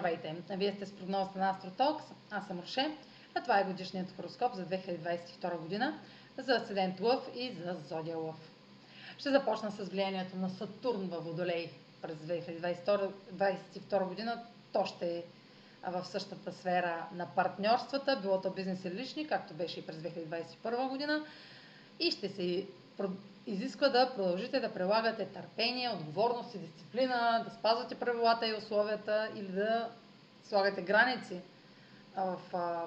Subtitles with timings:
[0.00, 0.36] Здравейте!
[0.50, 2.04] Вие сте с прогнозата на Астротокс.
[2.30, 2.96] Аз съм Роше,
[3.34, 5.98] а това е годишният хороскоп за 2022 година
[6.38, 8.36] за Асцендент Лъв и за Зодия Лъв.
[9.18, 11.70] Ще започна с влиянието на Сатурн във Водолей
[12.02, 14.42] през 2022 година.
[14.72, 15.22] То ще е
[15.88, 20.88] в същата сфера на партньорствата, било то бизнес или лични, както беше и през 2021
[20.88, 21.24] година.
[21.98, 22.66] И ще се
[23.46, 29.52] изисква да продължите да прилагате търпение, отговорност и дисциплина, да спазвате правилата и условията или
[29.52, 29.88] да
[30.44, 31.40] слагате граници
[32.16, 32.38] в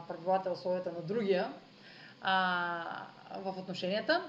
[0.07, 1.53] правилата и условията на другия
[2.21, 3.05] а,
[3.37, 4.23] в отношенията.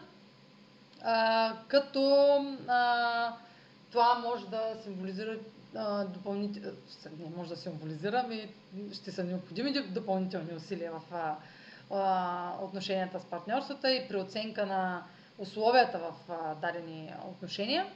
[1.02, 2.36] А, като
[2.68, 3.32] а,
[3.90, 5.38] това може да символизира
[6.08, 6.76] допълнително,
[7.18, 8.48] не може да символизира, ами
[8.92, 11.36] ще са необходими допълнителни усилия в
[11.90, 15.02] а, отношенията с партньорствата и при оценка на
[15.38, 17.86] условията в а, дадени отношения.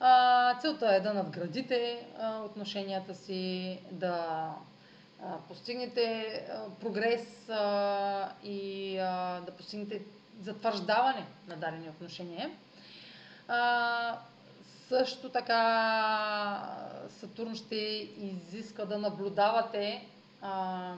[0.00, 4.48] А, целта е да надградите а, отношенията си, да
[5.22, 10.02] а, постигнете а, прогрес а, и а, да постигнете
[10.42, 12.50] затвърждаване на дадени отношения.
[13.48, 14.18] А,
[14.88, 16.76] също така
[17.20, 17.74] Сатурн ще
[18.18, 20.06] изиска да наблюдавате
[20.42, 20.92] а,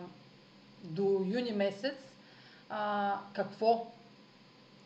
[0.84, 1.96] до юни месец
[2.70, 3.86] а, какво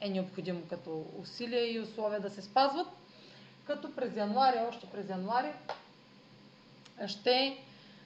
[0.04, 2.86] е необходимо като усилия и условия да се спазват,
[3.66, 5.52] като през януари, още през януари,
[7.06, 7.58] ще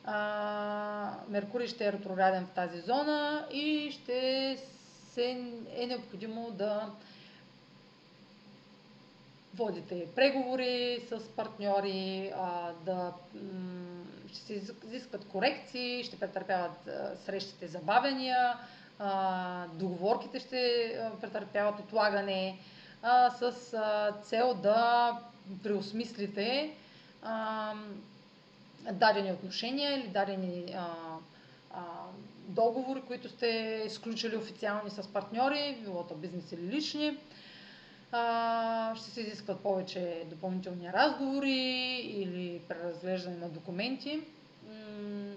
[0.05, 4.59] а, Меркурий ще е ретрограден в тази зона и ще
[5.13, 6.91] се е необходимо да
[9.55, 13.13] водите преговори с партньори, а, да
[14.29, 14.53] ще се
[14.87, 18.57] изискват корекции, ще претърпяват а, срещите забавения,
[18.99, 22.59] а, договорките ще претърпяват отлагане
[23.03, 25.13] а, с а, цел да
[25.63, 26.75] преосмислите
[27.23, 27.73] а,
[28.93, 30.87] дадени отношения или дадени а,
[31.71, 31.81] а,
[32.49, 37.19] договори, които сте изключили официални с партньори, било то бизнес или лични.
[38.13, 41.61] А, ще се изискват повече допълнителни разговори
[42.05, 44.21] или преразглеждане на документи
[44.67, 45.35] м-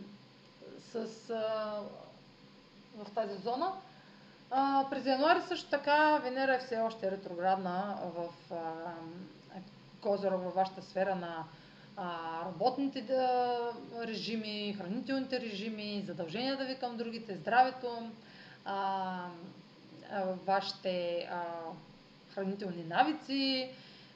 [0.80, 1.80] с а,
[2.98, 3.72] в тази зона.
[4.52, 8.30] А, през януари също така Венера е все още ретроградна в
[10.02, 11.44] Козирог във вашата сфера на
[11.98, 13.58] а, работните да,
[14.08, 18.12] режими, хранителните режими, задълженията ви към другите, здравето,
[18.66, 19.26] а,
[20.12, 21.44] а, вашите а,
[22.34, 23.70] хранителни навици,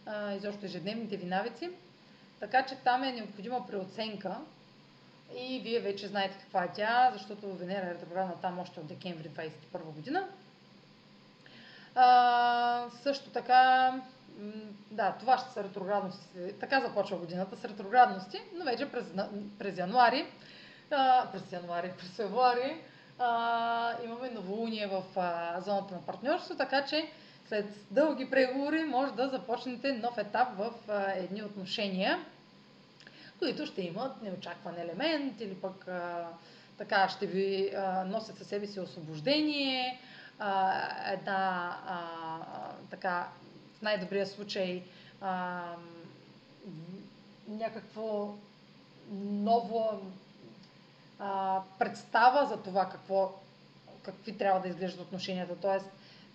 [0.06, 1.70] а, изобщо ежедневните ви навици.
[2.40, 4.38] Така че там е необходима преоценка
[5.38, 9.30] и вие вече знаете каква е тя, защото Венера е ретроградна там още от декември
[9.30, 10.28] 2021 година.
[11.96, 13.94] А, също така,
[14.92, 16.28] да, това ще са ретроградности.
[16.60, 19.06] Така започва годината с ретроградности, но вече през,
[19.60, 20.26] през януари,
[20.92, 22.82] а, през януари, през февруари
[23.20, 27.10] а, имаме новолуние в а, зоната на партньорство, така че
[27.48, 32.26] след дълги преговори може да започнете нов етап в а, едни отношения
[33.40, 36.28] които ще имат неочакван елемент или пък а,
[36.78, 40.00] така ще ви а, носят със себе си освобождение,
[40.40, 40.82] а,
[41.14, 42.00] една а,
[42.90, 43.28] така
[43.78, 44.84] в най-добрия случай
[45.22, 45.62] а,
[47.48, 48.36] някакво
[49.12, 50.02] ново
[51.20, 53.34] а, представа за това какво,
[54.04, 55.80] какви трябва да изглеждат отношенията.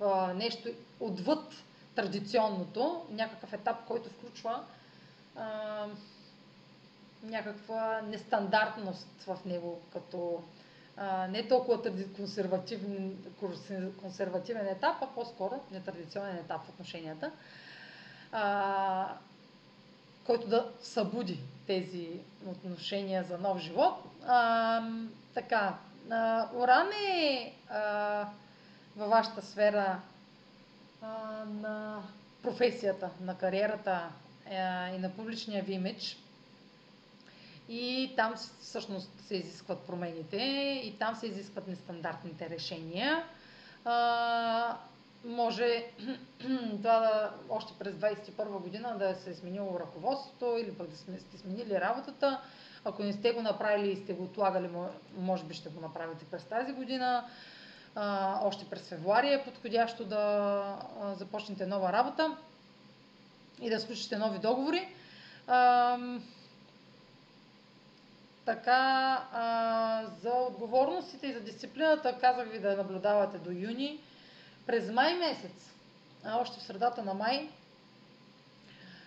[0.00, 0.68] А, нещо
[1.00, 1.52] отвъд
[1.94, 4.64] традиционното, някакъв етап, който включва
[5.36, 5.86] а,
[7.22, 10.42] някаква нестандартност в него, като
[10.96, 11.82] а, не толкова
[12.16, 13.16] консервативен,
[14.00, 17.30] консервативен етап, а по-скоро нетрадиционен етап в отношенията,
[18.32, 19.14] а,
[20.26, 22.08] който да събуди тези
[22.46, 23.94] отношения за нов живот.
[24.26, 24.82] А,
[25.34, 25.78] така,
[26.10, 28.26] а, Оран е а,
[28.96, 30.00] във вашата сфера
[31.02, 31.08] а,
[31.44, 32.02] на
[32.42, 34.08] професията, на кариерата
[34.50, 36.16] а, и на публичния ви имидж
[37.70, 40.36] и там всъщност се изискват промените
[40.84, 43.24] и там се изискват нестандартните решения.
[43.84, 44.76] А,
[45.24, 45.84] може
[46.82, 51.38] това да, още през 2021 година да се е сменило ръководството или пък да сте
[51.38, 52.40] сменили работата.
[52.84, 54.70] Ако не сте го направили и сте го отлагали,
[55.18, 57.24] може би ще го направите през тази година.
[57.94, 60.76] А, още през февруари е подходящо да
[61.18, 62.36] започнете нова работа
[63.60, 64.88] и да сключите нови договори.
[65.46, 65.98] А,
[68.50, 74.00] така, а, за отговорностите и за дисциплината казах ви да наблюдавате до юни.
[74.66, 75.70] През май месец,
[76.24, 77.50] а още в средата на май,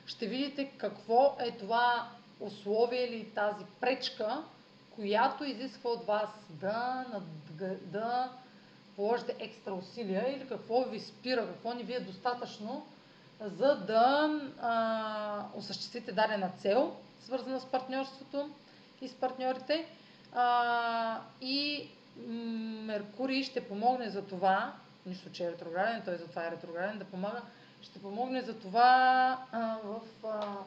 [0.06, 2.08] ще видите какво е това
[2.40, 4.44] условие или тази пречка,
[4.96, 7.06] която изисква от вас да,
[7.82, 8.30] да
[8.96, 12.86] положите екстра усилия или какво ви спира, какво не ви е достатъчно,
[13.42, 18.50] за да а, осъществите дадена цел, свързана с партньорството
[19.04, 19.86] и с партньорите.
[20.34, 21.90] А, и
[22.86, 24.74] Меркурий ще помогне за това,
[25.06, 27.42] нищо, че е ретрограден, той затова е ретрограден, да помага,
[27.82, 30.58] ще помогне за това а, в а,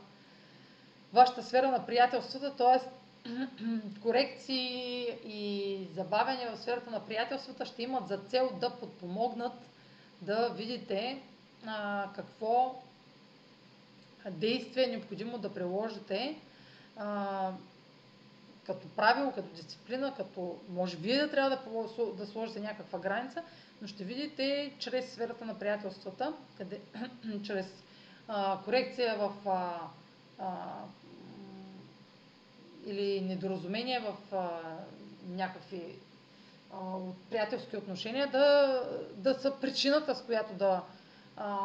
[1.13, 2.81] вашата сфера на приятелствата, т.е.
[4.03, 9.53] корекции и забавяния в сферата на приятелствата ще имат за цел да подпомогнат
[10.23, 11.23] да видите
[11.67, 12.83] а, какво
[14.31, 16.37] действие е необходимо да приложите
[16.97, 17.51] а,
[18.67, 23.43] като правило, като дисциплина, като може вие трябва да, да сложите някаква граница,
[23.83, 26.81] но ще видите чрез сферата на приятелствата, къде,
[27.45, 27.67] чрез
[28.29, 29.81] а, корекция в а,
[30.39, 30.83] а,
[32.87, 34.61] или недоразумение в а,
[35.29, 35.99] някакви
[36.73, 36.77] а,
[37.31, 38.83] приятелски отношения, да,
[39.17, 40.83] да са причината, с която да,
[41.37, 41.57] а,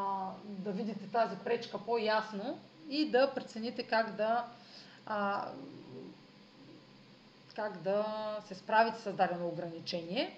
[0.43, 2.59] да видите тази пречка по-ясно
[2.89, 4.45] и да прецените как да
[5.05, 5.47] а,
[7.55, 8.05] как да
[8.47, 10.37] се справите с дадено ограничение.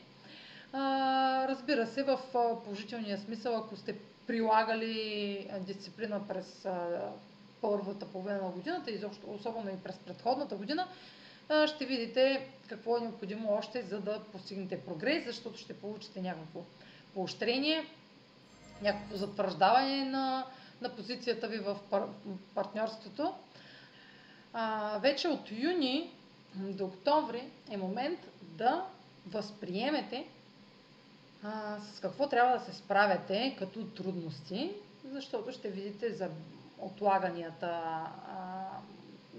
[1.48, 2.20] Разбира се, в
[2.64, 6.68] положителния смисъл, ако сте прилагали дисциплина през
[7.62, 10.88] първата половина на годината, изобщо, особено и през предходната година,
[11.68, 16.62] ще видите какво е необходимо още, за да постигнете прогрес, защото ще получите някакво
[17.14, 17.86] поощрение,
[18.82, 20.46] някакво затвърждаване на,
[20.82, 22.04] на позицията ви в пар,
[22.56, 23.34] партньорството.
[24.54, 26.12] А, вече от юни
[26.56, 28.86] до октомври е момент да
[29.28, 30.28] възприемете
[31.44, 34.72] а, с какво трябва да се справяте като трудности,
[35.12, 36.30] защото ще видите за
[36.80, 38.68] отлаганията, а,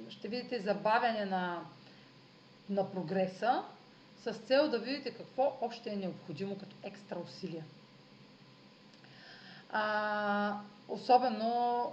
[0.08, 1.61] ще видите забавяне на,
[2.70, 3.62] на прогреса
[4.25, 7.64] с цел да видите какво още е необходимо като екстра усилия.
[9.72, 10.58] А,
[10.88, 11.93] особено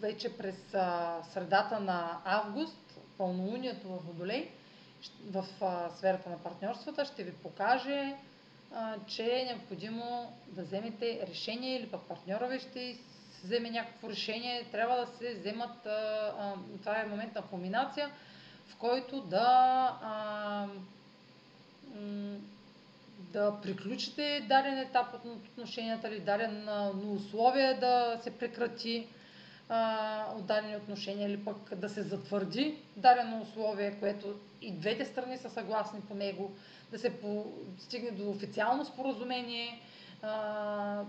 [0.00, 4.50] вече през а, средата на август, пълнолунието в Водолей,
[5.30, 5.46] в
[5.96, 8.16] сферата на партньорствата, ще ви покаже
[9.06, 12.98] че е необходимо да вземете решение или пък партньора ви ще
[13.44, 14.64] вземе някакво решение.
[14.72, 15.80] Трябва да се вземат,
[16.80, 18.10] това е момент на комбинация,
[18.66, 20.68] в който да
[23.18, 26.68] да приключите даден етап от отношенията или даден
[27.16, 29.06] условие да се прекрати
[30.36, 35.50] от дадени отношения или пък да се затвърди дадено условие, което и двете страни са
[35.50, 36.52] съгласни по него
[36.90, 37.12] да се
[37.78, 39.80] стигне до официално споразумение,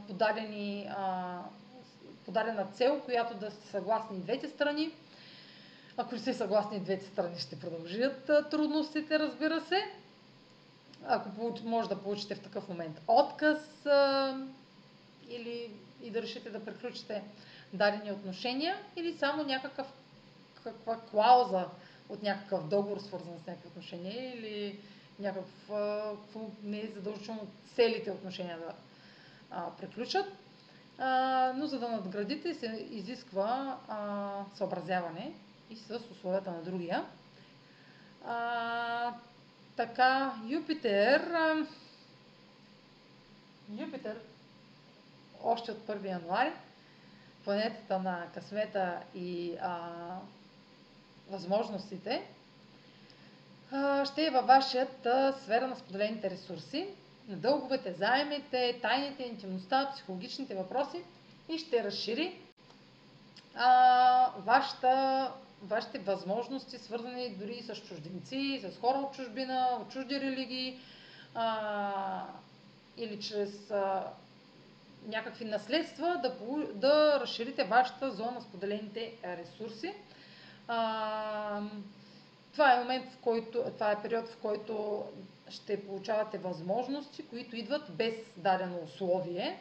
[0.08, 0.90] подадени,
[2.26, 4.92] подадена цел, която да са съгласни двете страни.
[5.98, 9.82] Ако не са съгласни двете страни, ще продължат трудностите, разбира се.
[11.08, 11.30] Ако
[11.64, 13.86] може да получите в такъв момент отказ
[15.30, 15.72] или
[16.04, 17.24] и да решите да приключите
[17.74, 19.88] дадени отношения, или само някакъв
[20.64, 21.66] каква клауза
[22.10, 24.80] от някакъв договор, свързан с някакви отношения, или
[25.20, 25.78] някакво,
[26.64, 28.74] не е задължително целите отношения да
[29.52, 30.26] а, приключат.
[30.98, 35.34] А, но за да надградите се изисква а, съобразяване
[35.70, 37.06] и с условията на другия.
[38.26, 39.14] А,
[39.76, 41.22] така, Юпитер.
[41.22, 41.68] А,
[43.78, 44.20] Юпитер
[45.44, 46.52] още от 1 януари,
[47.44, 49.90] планетата на късмета и а,
[51.30, 52.28] възможностите,
[54.06, 56.88] ще е във вашата сфера на споделените ресурси,
[57.28, 61.04] на дълговете, заемите, тайните, интимността, психологичните въпроси
[61.50, 62.40] и ще разшири
[63.56, 65.32] а, вашата,
[65.64, 70.80] вашите възможности, свързани дори с чужденци, с хора от чужбина, от чужди религии
[71.36, 72.24] а,
[72.98, 74.08] или чрез а,
[75.08, 76.36] някакви наследства да,
[76.74, 79.94] да разширите вашата зона споделените ресурси.
[80.68, 81.62] А,
[82.52, 85.04] това е момент, в който, това е период, в който
[85.50, 89.60] ще получавате възможности, които идват без дадено условие.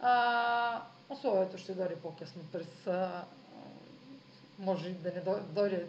[0.00, 3.24] А, условието ще дойде по-късно през а,
[4.58, 5.20] може да не
[5.54, 5.86] дойде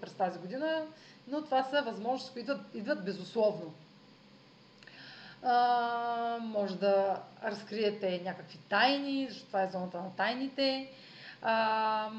[0.00, 0.86] през тази година,
[1.28, 3.74] но това са възможности, които идват, идват безусловно.
[5.44, 10.90] А, може да разкриете някакви тайни, защото това е зоната на тайните.
[11.42, 12.10] А,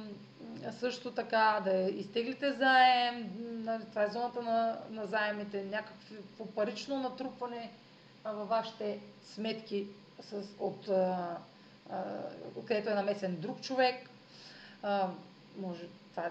[0.79, 3.31] също така да изтеглите заем,
[3.89, 7.71] това е зоната на, на заемите, някакво парично натрупване
[8.25, 8.99] във вашите
[9.33, 9.87] сметки
[10.19, 11.37] с, от, а,
[11.91, 12.03] а,
[12.67, 14.09] където е намесен друг човек.
[14.83, 15.09] А,
[15.57, 16.29] може, това,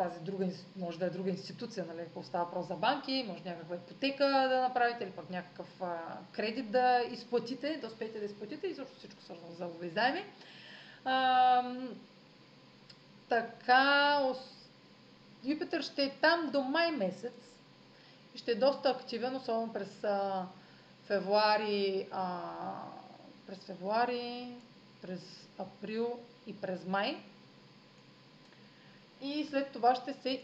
[0.00, 3.76] тази друга, може да е друга институция, нали, ако става въпрос за банки, може някаква
[3.76, 5.98] ипотека да направите или пък някакъв а,
[6.32, 10.24] кредит да изплатите, да успеете да изплатите и също всичко свързано за заеми.
[13.28, 14.20] така,
[15.44, 17.34] Юпитър ще е там до май месец
[18.34, 20.46] и ще е доста активен, особено през а,
[21.06, 22.40] февруари, а,
[23.46, 24.54] през февруари,
[25.02, 25.20] през
[25.58, 27.29] април и през май.
[29.22, 30.42] И след това ще се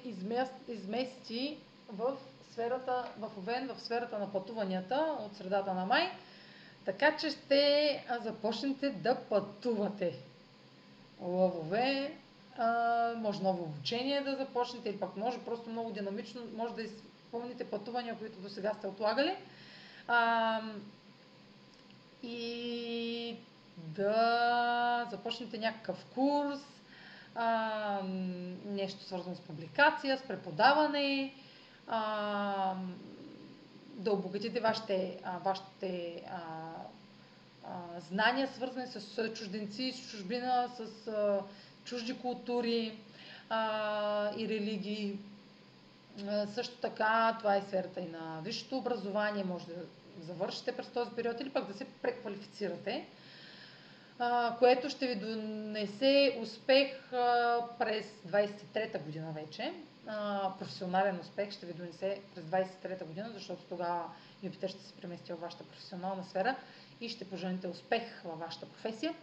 [0.68, 1.56] измести
[1.88, 2.16] в
[2.52, 6.11] сферата, в Овен, в сферата на пътуванията от средата на май.
[6.85, 10.14] Така че ще започнете да пътувате.
[11.21, 12.16] Лъвове,
[12.59, 17.64] а, може ново обучение да започнете или пък може просто много динамично, може да изпълните
[17.64, 19.37] пътувания, които до сега сте отлагали.
[20.09, 20.61] А,
[22.23, 23.37] и
[23.76, 26.61] да започнете някакъв курс,
[27.37, 28.00] а,
[28.66, 31.35] нещо свързано с публикация, с преподаване,
[31.87, 32.75] а,
[33.88, 36.38] да обогатите вашите, а, вашите а,
[37.64, 41.40] а, знания, свързани с чужденци, с чужбина, с а,
[41.85, 42.99] чужди култури
[43.49, 45.19] а, и религии.
[46.28, 49.75] А, също така, това е сферата и на висшето образование, може да
[50.21, 53.07] завършите през този период или пък да се преквалифицирате,
[54.58, 57.11] което ще ви донесе успех
[57.78, 59.73] през 23-та година вече.
[60.58, 64.04] Професионален успех ще ви донесе през 23-та година, защото тогава
[64.42, 66.56] Юпитер ще се премести във вашата професионална сфера
[67.00, 69.14] и ще пожените успех във вашата професия.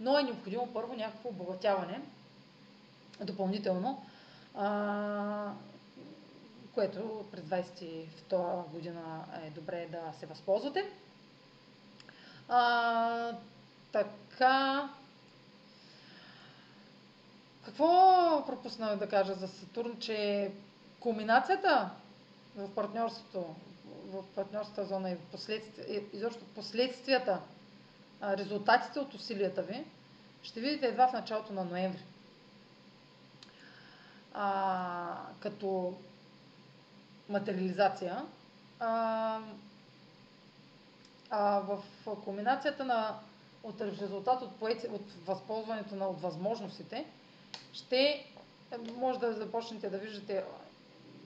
[0.00, 2.00] Но е необходимо първо някакво обогатяване
[3.20, 4.06] допълнително,
[6.74, 10.90] което през 22 година е добре да се възползвате.
[13.92, 14.88] Така.
[17.64, 17.86] Какво
[18.46, 20.50] пропуснах да кажа за Сатурн, че
[21.00, 21.90] кулминацията
[22.56, 23.54] в партньорството,
[24.06, 27.40] в партньорската зона и последствия, изобщо последствията,
[28.22, 29.84] резултатите от усилията ви,
[30.42, 32.02] ще видите едва в началото на ноември.
[34.34, 35.94] А, като
[37.28, 38.24] материализация.
[38.80, 39.38] А,
[41.30, 41.82] а в
[42.24, 43.18] кулминацията на
[43.66, 47.04] от резултат от, поети, от възползването на от възможностите,
[47.72, 48.26] ще
[48.96, 50.44] може да започнете да виждате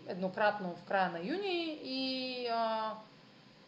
[0.06, 2.94] еднократно в края на юни и а,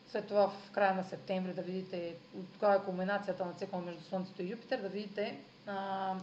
[0.08, 2.14] след това в края на септември да видите,
[2.52, 6.14] тогава е кулминацията на цикъл между Слънцето и Юпитер, да видите а,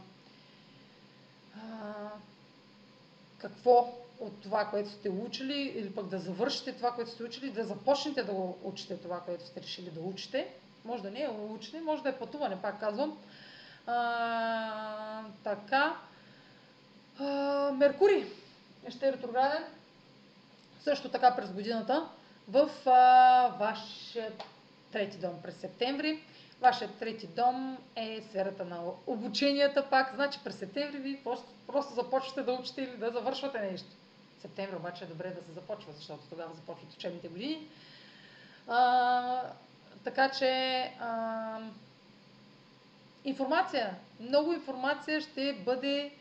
[1.55, 2.09] а,
[3.37, 7.63] какво от това, което сте учили, или пък да завършите това, което сте учили, да
[7.63, 8.31] започнете да
[8.63, 10.53] учите това, което сте решили да учите.
[10.89, 13.17] Може да не е учене, може да е пътуване, пак казвам.
[13.87, 15.95] А, така.
[17.19, 17.25] А,
[17.71, 18.25] Меркурий
[18.89, 19.63] ще е ретрограден.
[20.79, 22.09] Също така през годината
[22.47, 24.31] в а, вашия
[24.91, 26.23] трети дом през септември.
[26.61, 30.15] Вашият трети дом е сферата на обученията пак.
[30.15, 33.89] Значи през септември ви просто, просто започвате да учите или да завършвате нещо.
[34.41, 37.67] Септември обаче е добре да се започва, защото тогава започват учебните години.
[38.67, 39.41] А,
[40.03, 41.57] така че а,
[43.25, 46.11] информация, много информация ще бъде,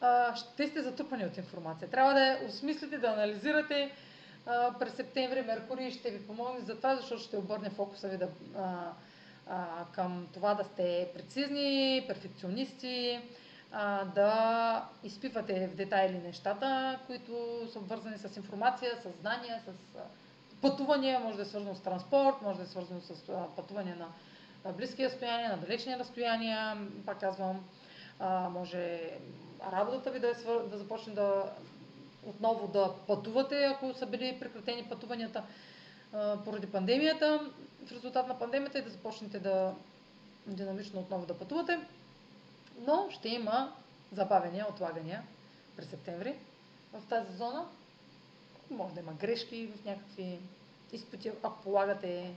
[0.00, 1.90] а, ще сте затрупани от информация.
[1.90, 3.90] Трябва да осмислите, да анализирате.
[4.46, 8.28] А, през септември Меркурий ще ви помогне за това, защото ще обърне фокуса ви да,
[8.56, 8.92] а,
[9.48, 13.20] а, към това да сте прецизни, перфекционисти,
[13.72, 19.98] а, да изпивате в детайли нещата, които са обвързани с информация, с знания, с
[20.62, 23.14] пътувания, може да е свързано с транспорт, може да е свързано с
[23.56, 27.64] пътуване на близки разстояния, на далечни разстояния, пак казвам,
[28.50, 29.10] може
[29.72, 30.62] работата ви да, е свър...
[30.62, 31.52] да започне да
[32.26, 35.42] отново да пътувате, ако са били прекратени пътуванията
[36.44, 37.50] поради пандемията,
[37.86, 39.74] в резултат на пандемията и да започнете да
[40.46, 41.80] динамично отново да пътувате.
[42.86, 43.72] Но ще има
[44.12, 45.22] забавения, отлагания
[45.76, 46.34] през септември
[46.92, 47.64] в тази зона
[48.70, 50.38] може да има грешки в някакви
[50.92, 52.30] изпити, ако полагате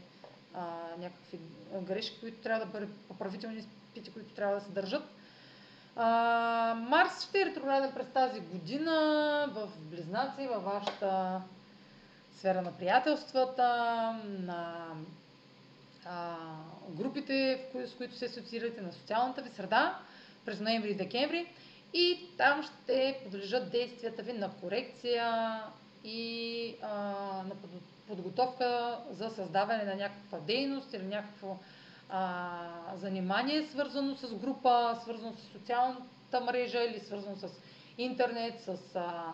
[0.54, 0.66] а,
[0.98, 1.40] някакви
[1.82, 5.04] грешки, които трябва да бъдат поправителни изпити, които трябва да се държат.
[5.96, 8.92] А, Марс ще е ретрограден през тази година
[9.54, 11.42] в Близнаци, във вашата
[12.38, 13.66] сфера на приятелствата,
[14.40, 14.88] на
[16.06, 16.36] а,
[16.90, 20.00] групите, с които се асоциирате, на социалната ви среда
[20.46, 21.48] през ноември и декември.
[21.94, 25.58] И там ще подлежат действията ви на корекция,
[26.04, 26.90] и а,
[27.44, 27.56] на
[28.08, 31.58] подготовка за създаване на някаква дейност или някакво
[32.10, 32.60] а,
[32.96, 37.48] занимание, свързано с група, свързано с социалната мрежа или свързано с
[37.98, 39.34] интернет, с а,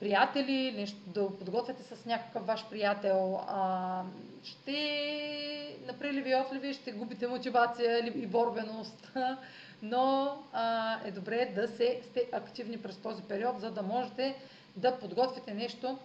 [0.00, 4.02] приятели, нещо да подготвяте с някакъв ваш приятел, а,
[4.44, 9.12] ще наприливи и отливи, ще губите мотивация и борбеност,
[9.82, 14.36] но а, е добре да се, сте активни през този период, за да можете
[14.76, 15.98] да подготвите нещо,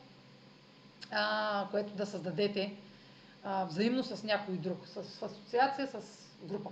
[1.12, 2.76] а, което да създадете
[3.44, 6.02] а, взаимно с някой друг, с, с асоциация, с
[6.44, 6.70] група.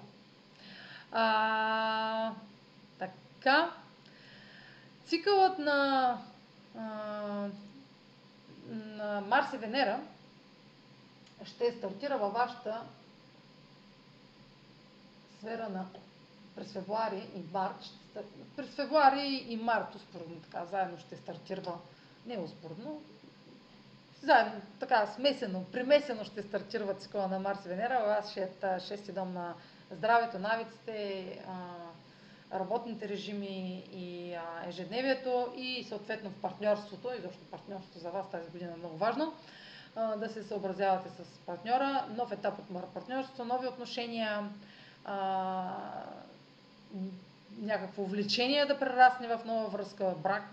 [1.12, 2.34] А,
[3.00, 3.72] така,
[5.06, 6.18] цикълът на,
[6.78, 6.84] а,
[8.70, 10.00] на Марс и Венера
[11.46, 12.82] ще стартира във вашата
[15.40, 15.86] сфера на
[16.56, 17.99] през февруари и март.
[18.12, 18.24] Ще,
[18.56, 21.74] през февруари и март, успоредно така, заедно ще стартира,
[22.26, 23.02] не успоредно,
[24.22, 28.18] заедно, така, смесено, примесено ще стартира цикъла на Марс и Венера.
[28.20, 29.54] Аз ще е шести дом на
[29.92, 31.40] здравето, навиците,
[32.54, 34.38] работните режими и
[34.68, 39.34] ежедневието и съответно в партньорството, и защо партньорството за вас тази година е много важно,
[39.96, 44.50] да се съобразявате с партньора, нов етап от партньорството, нови отношения,
[47.62, 50.44] някакво влечение да прерасне в нова връзка, брак,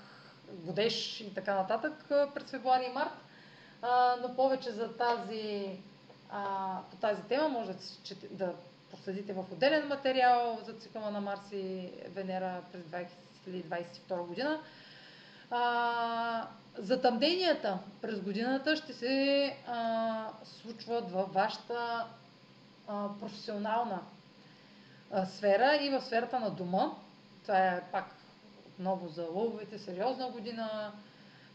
[0.53, 3.13] годеж и така нататък през февруари и март.
[4.23, 5.79] но повече за тази,
[6.91, 7.79] по тази тема може да,
[8.31, 8.55] да
[8.91, 12.83] проследите в отделен материал за цикъла на Марс и Венера през
[13.49, 14.61] 2022 година.
[15.51, 16.49] А,
[16.79, 22.07] затъмненията през годината ще се а, случват във вашата
[22.89, 24.16] а, професионална а,
[25.27, 26.91] сфера и в сферата на дома.
[27.43, 28.15] Това е пак
[28.67, 30.93] отново за лъвовете, сериозна година.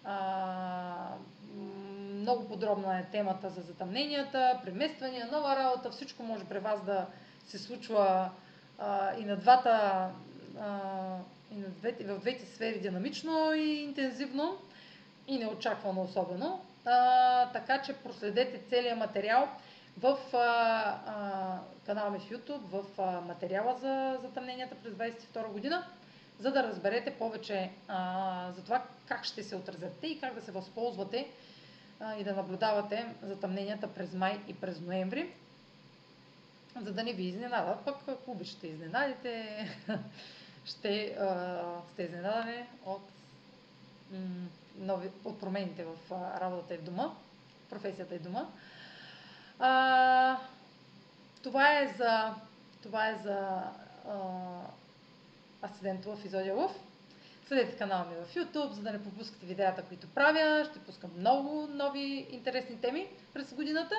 [0.03, 1.15] А,
[2.13, 7.05] много подробна е темата за затъмненията, премествания, нова работа, всичко може при вас да
[7.47, 8.29] се случва
[8.79, 10.09] а, и на двата,
[10.59, 11.17] а,
[11.51, 14.57] и на двете, в двете сфери динамично и интензивно
[15.27, 16.61] и неочаквано особено.
[16.85, 19.49] А, така че проследете целият материал
[19.97, 25.85] в а, а, канала ми в YouTube, в а, материала за затъмненията през 2022 година,
[26.39, 30.51] за да разберете повече а, за това как ще се отразят и как да се
[30.51, 31.27] възползвате
[31.99, 35.33] а, и да наблюдавате затъмненията през май и през ноември
[36.75, 37.85] за да не ви изненадат.
[37.85, 39.67] Пък ако обичате изненадите,
[40.65, 41.61] ще а,
[41.93, 43.01] сте изненадани от,
[44.77, 47.11] нови, от промените в работата и в дома,
[47.69, 48.47] професията и дома.
[49.63, 50.37] А,
[51.43, 52.33] това е за,
[52.83, 53.37] това е за
[54.07, 54.17] а,
[55.61, 56.71] Асцендент Лъв и Зодия Лъв.
[57.47, 60.65] Следете канала ми в YouTube, за да не пропускате видеята, които правя.
[60.71, 63.95] Ще пускам много нови интересни теми през годината.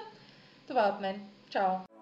[0.68, 1.29] Това е от мен.
[1.51, 2.01] Чао!